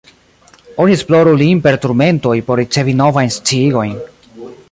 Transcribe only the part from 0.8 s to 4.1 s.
Oni esploru lin per turmentoj, por ricevi novajn sciigojn.